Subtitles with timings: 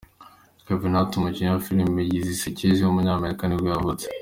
[0.65, 4.05] Kevin Hart, umukinnyi wa filime zisekeje w’umunyamerika nibwo yavutse.